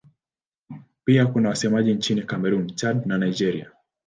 Pia 1.05 1.25
kuna 1.25 1.49
wasemaji 1.49 1.93
nchini 1.93 2.21
Kamerun, 2.23 2.67
Chad 2.75 3.05
na 3.05 3.17
Nigeria. 3.17 3.71